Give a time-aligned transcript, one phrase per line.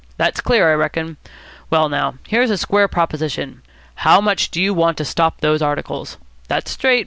[0.17, 1.17] That's clear, I reckon.
[1.69, 3.61] Well, now, here's a square proposition.
[3.97, 6.17] How much do you want to stop those articles?
[6.47, 6.99] That's straight.